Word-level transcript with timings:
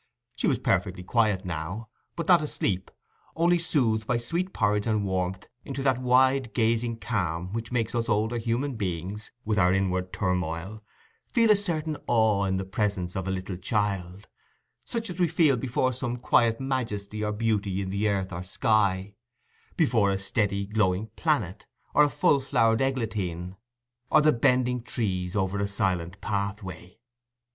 She 0.35 0.47
was 0.47 0.57
perfectly 0.57 1.03
quiet 1.03 1.45
now, 1.45 1.89
but 2.15 2.27
not 2.27 2.41
asleep—only 2.41 3.59
soothed 3.59 4.07
by 4.07 4.17
sweet 4.17 4.51
porridge 4.51 4.87
and 4.87 5.05
warmth 5.05 5.45
into 5.63 5.83
that 5.83 6.01
wide 6.01 6.55
gazing 6.55 6.97
calm 6.97 7.53
which 7.53 7.71
makes 7.71 7.93
us 7.93 8.09
older 8.09 8.39
human 8.39 8.73
beings, 8.77 9.29
with 9.45 9.59
our 9.59 9.71
inward 9.71 10.11
turmoil, 10.11 10.83
feel 11.31 11.51
a 11.51 11.55
certain 11.55 11.97
awe 12.07 12.45
in 12.45 12.57
the 12.57 12.65
presence 12.65 13.15
of 13.15 13.27
a 13.27 13.31
little 13.31 13.57
child, 13.57 14.27
such 14.83 15.07
as 15.11 15.19
we 15.19 15.27
feel 15.27 15.55
before 15.55 15.93
some 15.93 16.17
quiet 16.17 16.59
majesty 16.59 17.23
or 17.23 17.31
beauty 17.31 17.79
in 17.79 17.91
the 17.91 18.09
earth 18.09 18.33
or 18.33 18.41
sky—before 18.41 20.09
a 20.09 20.17
steady 20.17 20.65
glowing 20.65 21.11
planet, 21.15 21.67
or 21.93 22.01
a 22.05 22.09
full 22.09 22.39
flowered 22.39 22.81
eglantine, 22.81 23.55
or 24.09 24.21
the 24.23 24.33
bending 24.33 24.81
trees 24.81 25.35
over 25.35 25.59
a 25.59 25.67
silent 25.67 26.19
pathway. 26.21 26.97